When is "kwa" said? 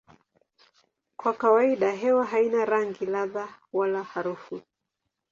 1.17-1.33